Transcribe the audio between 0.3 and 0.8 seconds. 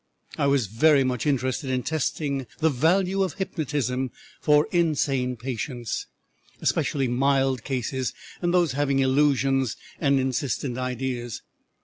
I was